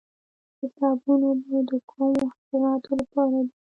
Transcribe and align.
د 0.57 0.59
صابون 0.77 1.19
اوبه 1.29 1.57
د 1.69 1.71
کومو 1.89 2.23
حشراتو 2.35 2.91
لپاره 3.01 3.37
دي؟ 3.45 3.53